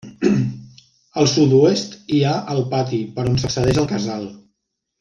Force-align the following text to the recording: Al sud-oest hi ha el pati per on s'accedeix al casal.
Al 1.23 1.27
sud-oest 1.33 1.93
hi 2.17 2.21
ha 2.23 2.33
el 2.55 2.63
pati 2.73 3.03
per 3.19 3.27
on 3.33 3.39
s'accedeix 3.45 3.81
al 3.85 3.91
casal. 3.95 4.27